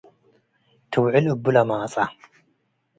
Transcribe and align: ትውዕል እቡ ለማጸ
ትውዕል 0.91 1.25
እቡ 1.33 1.43
ለማጸ 1.55 1.95